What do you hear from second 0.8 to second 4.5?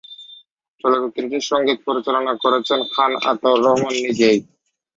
চলচ্চিত্রটির সঙ্গীত পরিচালনা করেছিলেন খান আতাউর রহমান নিজেই।